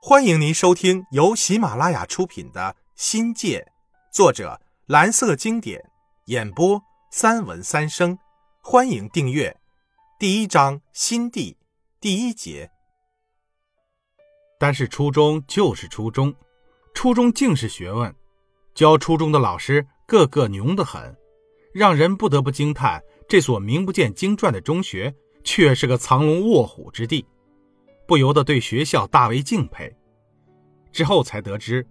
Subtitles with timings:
[0.00, 2.60] 欢迎您收听由喜马拉雅出品的
[2.94, 3.58] 《新界》，
[4.14, 5.90] 作者蓝色经典，
[6.26, 6.80] 演播
[7.10, 8.16] 三文三生。
[8.62, 9.54] 欢迎订阅。
[10.16, 11.56] 第一章新地
[12.00, 12.70] 第一节。
[14.58, 16.32] 但是初中就是初中，
[16.94, 18.14] 初中尽是学问，
[18.74, 21.14] 教初中的老师个个牛得很，
[21.74, 25.12] 让人不得不惊叹：这所名不见经传的中学，
[25.42, 27.26] 却是个藏龙卧虎之地。
[28.08, 29.94] 不由得对学校大为敬佩。
[30.90, 31.86] 之后才得知，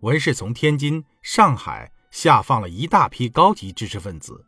[0.00, 4.44] 文氏从天津、上海下放了一大批高级知识分子。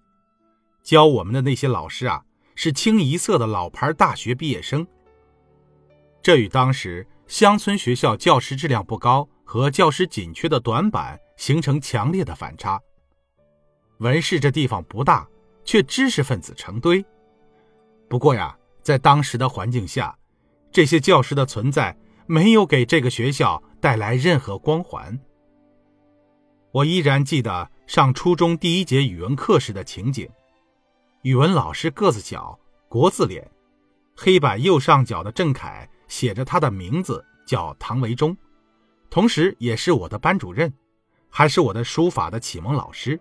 [0.83, 2.23] 教我们的那些老师啊，
[2.55, 4.87] 是清一色的老牌大学毕业生。
[6.21, 12.79] 这与当时乡村学校教师质量不高和教师紧缺的短板形成强烈的反差。
[14.01, 15.27] 文氏这地方不大，
[15.65, 17.03] 却知识分子成堆。
[18.11, 20.15] 不过呀，在当时的环境下，
[20.71, 21.97] 这些教师的存在
[22.27, 25.19] 没有给这个学校带来任何光环。
[26.71, 30.29] 我依然记得上初中第一节语文课时的情景：
[31.23, 33.51] 语文老师个子小，国字脸，
[34.15, 38.37] 黑板右上角的郑恺写着他的名字，叫唐维忠，
[39.09, 40.73] 同时也是我的班主任，
[41.31, 43.19] 还是我的书法的启蒙老师。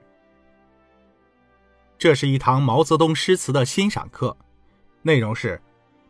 [1.97, 4.37] 这是一堂毛泽东诗词的欣赏课，
[5.01, 5.59] 内容是。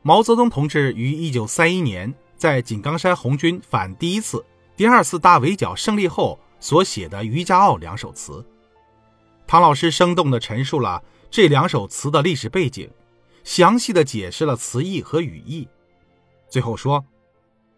[0.08, 4.42] 毛泽东同志于一九三一年在井冈山红军反第一次、
[4.78, 8.42] 第二次大围剿胜利后所写的《渔家傲》两首词。
[9.46, 12.90] 唐老师生动地陈述了这两首词的历史背景，
[13.44, 15.68] 详细的解释了词义和语义。
[16.50, 17.04] 最后说，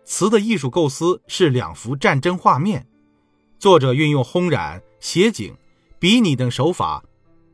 [0.06, 2.86] 词的艺术构思是两幅战争画面，
[3.58, 5.58] 作者运用烘染、写景、
[5.98, 7.04] 比拟等手法，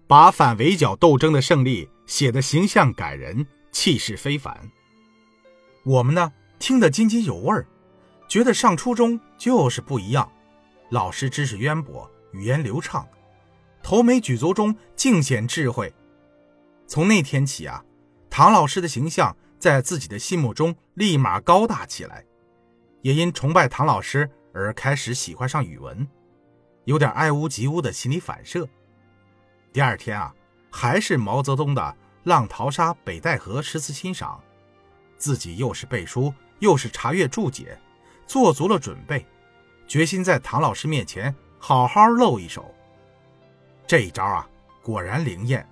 [0.05, 3.47] 把反围剿斗争的胜利写得形象感人。
[3.75, 4.71] 气势非凡，
[5.83, 7.67] 我们呢听得津津有味儿，
[8.25, 10.31] 觉得上初中就是不一样。
[10.91, 13.05] 老师知识渊博，语言流畅，
[13.83, 15.93] 头眉举足中尽显智慧。
[16.87, 17.83] 从那天起啊，
[18.29, 22.23] 唐老师的形象在自己的心目中立马高大起来，
[23.01, 26.07] 也因崇拜唐老师而开始喜欢上语文，
[26.85, 28.65] 有点爱屋及乌的心理反射。
[29.73, 30.33] 第二天啊，
[30.71, 31.97] 还是毛泽东的。
[32.25, 34.41] 浪淘沙、北戴河诗词欣赏，
[35.15, 37.79] 自己又是背书，又是查阅注解，
[38.25, 39.23] 做足了准备，
[39.87, 42.73] 决心在唐老师面前好好露一手。
[43.85, 44.49] 这一招啊，
[44.81, 45.67] 果然灵验。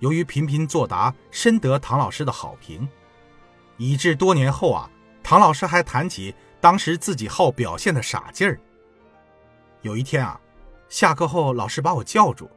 [0.00, 2.88] 由于频频作答，深得唐老师的好评，
[3.76, 4.90] 以致多年后啊，
[5.22, 8.58] 唐老师还谈起当时自己好表现的傻劲儿。
[9.82, 10.40] 有一天啊，
[10.88, 12.50] 下课后老师把我叫住，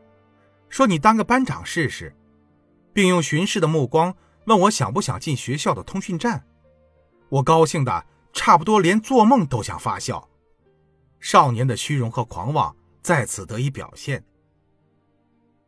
[0.70, 2.12] 说：“你当个班长试试。”
[2.94, 4.16] 并用巡视的目光
[4.46, 6.46] 问我想不想进学校的通讯站，
[7.30, 10.28] 我高兴的差不多连做梦都想发笑。
[11.20, 14.24] 少年的虚荣和狂妄在此得以表现。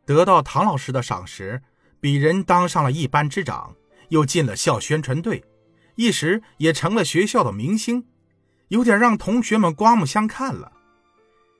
[0.04, 1.62] 得到唐老师的赏识，
[2.00, 3.74] 鄙人当上了一班之长，
[4.08, 5.44] 又进了校宣传队，
[5.94, 8.06] 一时也成了学校的明星，
[8.68, 10.72] 有点让同学们刮目相看了。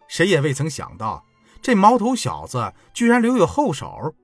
[0.09, 1.25] 谁也未曾想到，
[1.63, 4.15] 这毛头小子居然留有后手。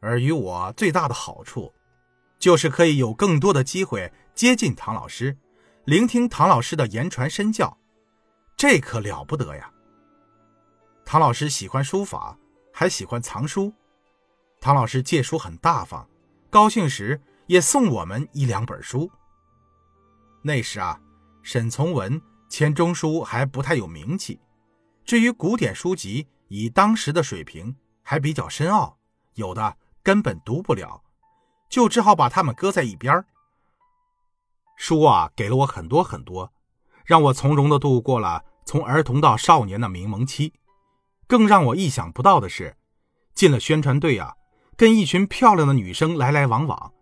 [0.00, 1.72] 而与我最大的好处，
[2.38, 5.36] 就是可以有更多的机会接近唐老师，
[5.84, 7.76] 聆听唐老师的言传身教，
[8.56, 9.72] 这可了不得呀！
[11.04, 12.36] 唐老师喜欢书法，
[12.72, 13.72] 还喜欢藏书。
[14.60, 16.08] 唐老师借书很大方，
[16.50, 19.10] 高兴时也送我们一两本书。
[20.42, 21.00] 那时啊，
[21.42, 24.40] 沈从文、钱钟书还不太有名气，
[25.04, 28.98] 至于古典书籍，以当时的水平还比较深奥，
[29.34, 29.76] 有的。
[30.06, 31.02] 根本读不了，
[31.68, 33.24] 就只好把它们搁在一边
[34.76, 36.52] 书啊，给了我很多很多，
[37.04, 40.52] 让我从容的度过了从儿童到少年的迷蒙期。
[41.26, 42.76] 更让我意想不到的是，
[43.34, 44.32] 进了宣传队啊，
[44.76, 46.92] 跟一群漂亮的女生来来往往，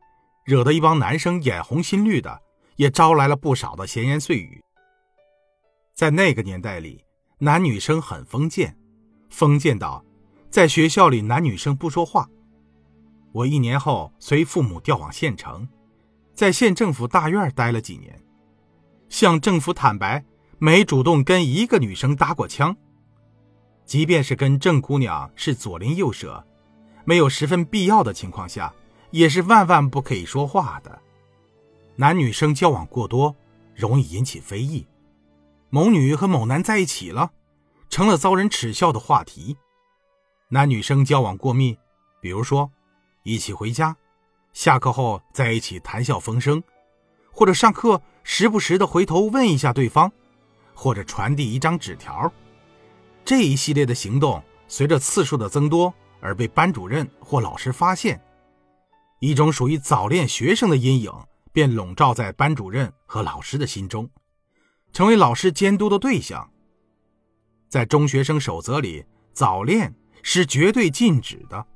[0.47, 2.41] 惹得一帮男生眼红心绿的，
[2.77, 4.65] 也招来了不少的闲言碎语。
[5.93, 7.05] 在那个年代里，
[7.37, 8.75] 男女生很封建，
[9.29, 10.03] 封建到
[10.49, 12.27] 在学校里男女生不说话。
[13.35, 15.69] 我一年后随父母调往县城，
[16.35, 18.17] 在县政府大院待了几年，
[19.09, 20.25] 向政府坦白
[20.59, 22.77] 没主动跟一个女生搭过腔，
[23.85, 26.47] 即便是跟郑姑娘是左邻右舍，
[27.05, 28.73] 没有十分必要的情况下，
[29.11, 30.97] 也是万万不可以说话的。
[31.97, 33.35] 男女生交往过多，
[33.75, 34.87] 容易引起非议，
[35.71, 37.33] 某女和某男在一起了，
[37.91, 39.57] 成了遭人耻笑的话题。
[40.51, 41.77] 男女生交往过密，
[42.21, 42.71] 比如说。
[43.25, 43.97] 一起回家，
[44.53, 46.63] 下课后在一起谈笑风生，
[47.33, 50.13] 或者上课时不时的回头问一下对方，
[50.75, 52.31] 或者传递一张纸条。
[53.25, 58.23] 这一系列的行动随着次数的增多而被班主任或老师发现，
[59.21, 61.11] 一种属于早恋学生的阴影
[61.51, 64.07] 便笼罩在班主任和老师的心中，
[64.93, 66.47] 成为老师监督的对象。
[67.71, 71.67] 在中学生守则里，早恋是绝对禁止的。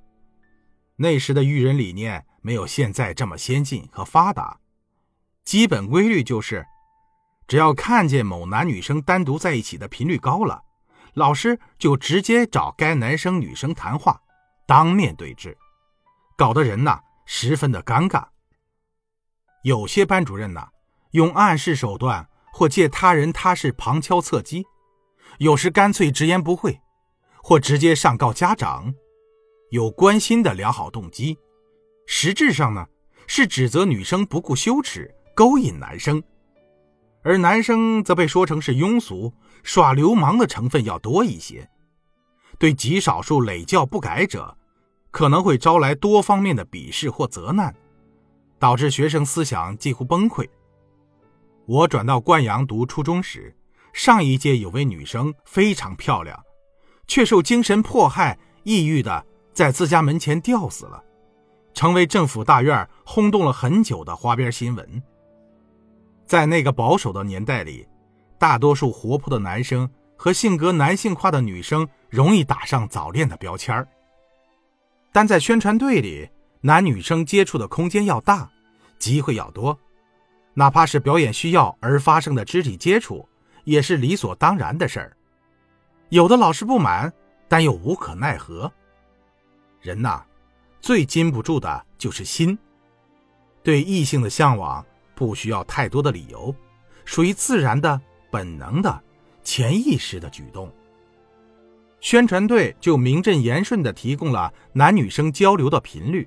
[1.00, 4.58] 那时的育人理念没有现在这么先进和发达，
[5.44, 6.66] 基本规律就是，
[7.46, 10.60] 只要看见某男女生单独在一起的频率高了。
[11.14, 14.20] 老师就直接找该男生女生谈话，
[14.66, 15.56] 当面对质，
[16.36, 18.26] 搞得人呐十分的尴尬。
[19.62, 20.68] 有些班主任呐，
[21.12, 24.64] 用暗示手段或借他人他事旁敲侧击，
[25.38, 26.80] 有时干脆直言不讳，
[27.40, 28.92] 或直接上告家长，
[29.70, 31.36] 有关心的良好动机，
[32.06, 32.86] 实质上呢
[33.26, 36.22] 是指责女生不顾羞耻勾引男生。
[37.22, 39.32] 而男生则被说成是庸俗、
[39.62, 41.68] 耍流氓的成分要多一些，
[42.58, 44.56] 对极少数累教不改者，
[45.10, 47.74] 可能会招来多方面的鄙视或责难，
[48.58, 50.48] 导致学生思想几乎崩溃。
[51.66, 53.54] 我转到灌阳读初中时，
[53.92, 56.42] 上一届有位女生非常漂亮，
[57.06, 59.26] 却受精神迫害、抑郁的
[59.58, 61.02] 在自家门前吊死了，
[61.74, 65.02] 成为政府大院轰动了很久的花边新闻。
[66.26, 67.84] 在那个保守的年代里，
[68.38, 73.84] 大多数活泼的男生和性格男性化的女生容易打上早恋的标签。
[75.10, 78.48] 但在宣传队里，男女生接触的空间要大，
[79.00, 79.76] 机会要多，
[80.54, 83.28] 哪怕是表演需要而发生的肢体接触，
[83.64, 85.16] 也是理所当然的事儿。
[86.10, 87.12] 有的老师不满，
[87.48, 88.72] 但又无可奈何。
[89.80, 90.22] 人呐，
[90.80, 92.58] 最禁不住的就是心，
[93.62, 94.84] 对异性的向往。
[95.14, 96.54] 不需要太多的理由，
[97.04, 99.02] 属于自然的、本能的、
[99.42, 100.72] 潜意识的举动。
[102.00, 106.24] 宣传队就名正言顺地提供了男女生交流的频率。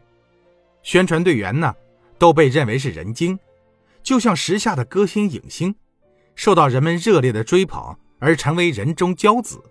[0.83, 1.73] 宣传队员呢，
[2.19, 3.39] 都被认为是人精，
[4.03, 5.73] 就像时下的歌星影星，
[6.35, 9.63] 受到人们热烈的追捧而成为人中骄子。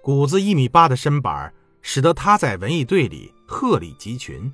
[0.00, 4.52] 谷子一米八的身板，使得他在文艺队里鹤立鸡群。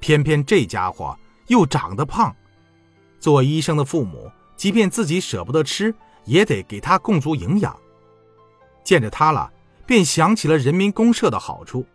[0.00, 1.16] 偏偏这家伙
[1.46, 2.34] 又长得胖。
[3.20, 5.94] 做医生的父母，即便自己舍不得吃，
[6.24, 7.78] 也得给他供足营养。
[8.82, 9.52] 见着他了，
[9.86, 11.86] 便想起了人民公社的好处。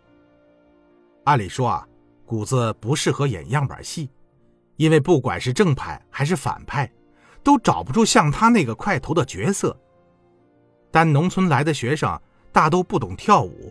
[1.24, 1.86] 按理说啊，
[2.24, 4.08] 谷子不适合演样板戏，
[4.76, 6.90] 因为不管是正派还是反派，
[7.42, 9.78] 都找不出像他那个块头的角色。
[10.90, 12.18] 但农村来的学生
[12.50, 13.70] 大都不懂跳舞，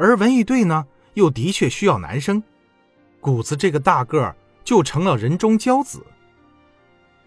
[0.00, 2.42] 而文艺队呢，又的确需要男生，
[3.20, 6.02] 谷子这个大个儿就成了人中骄子。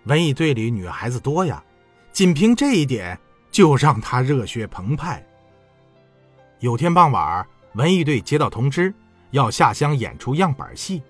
[0.06, 1.64] 文艺队里女孩子多呀，
[2.12, 3.16] 仅凭这一点
[3.52, 5.24] 就让他热血澎湃。
[6.62, 8.92] 有天傍晚，文艺队接到通知，
[9.30, 11.04] 要下乡演出样板戏。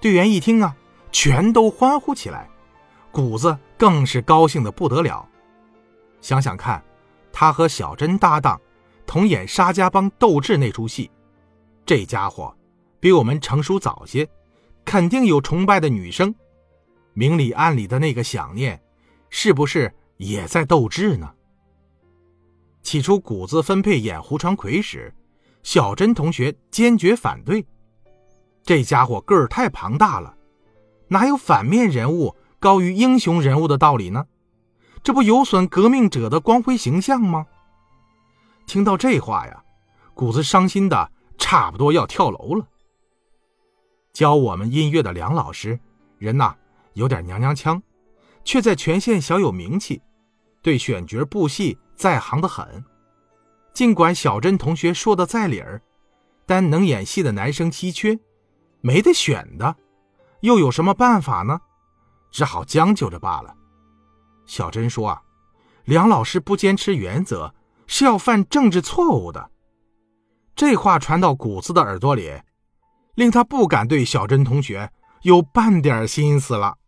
[0.00, 0.74] 队员一听啊，
[1.12, 2.50] 全都欢呼起来，
[3.12, 5.24] 谷子更是高兴的不得了。
[6.20, 6.82] 想想看，
[7.32, 8.60] 他和小珍搭档，
[9.10, 11.10] 同演沙家浜斗智那出戏，
[11.84, 12.56] 这家伙
[13.00, 14.30] 比我们成熟早些，
[14.84, 16.32] 肯定有崇拜的女生。
[17.12, 18.80] 明里暗里的那个想念，
[19.28, 21.28] 是不是也在斗智呢？
[22.84, 25.12] 起初，谷子分配演胡传奎时，
[25.64, 27.66] 小珍同学坚决反对。
[28.62, 30.36] 这家伙个儿太庞大了，
[31.08, 34.24] 哪有反面人物高于英雄人物的道理呢？
[35.02, 37.44] 这不有损革命者的光辉形象吗？
[38.70, 39.64] 听到这话呀，
[40.14, 42.64] 谷子伤心的差不多要跳楼了。
[44.12, 45.76] 教我们音乐的梁老师，
[46.18, 46.54] 人呐。
[46.92, 47.82] 有点娘娘腔，
[48.44, 50.00] 却在全县小有名气，
[50.62, 52.84] 对选角布戏在行的很。
[53.72, 55.82] 尽管小珍同学说的在理儿，
[56.46, 58.16] 但能演戏的男生稀缺，
[58.80, 59.74] 没得选的，
[60.42, 61.60] 又有什么办法呢？
[62.30, 63.52] 只好将就着罢了。
[64.46, 65.22] 小珍说：“啊，
[65.86, 67.52] 梁老师不坚持原则，
[67.92, 69.50] 是要犯政治错误的。”
[70.54, 72.40] 这话传到谷子的耳朵里，
[73.16, 74.92] 令他不敢对小珍同学
[75.22, 76.78] 有半点心思了。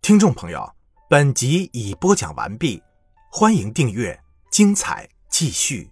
[0.00, 0.70] 听众朋友，
[1.10, 2.80] 本集已播讲完毕，
[3.32, 4.18] 欢迎订阅，
[4.52, 5.90] 精彩继续。